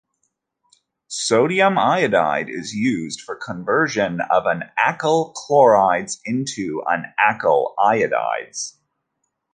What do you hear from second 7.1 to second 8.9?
alkyl iodides.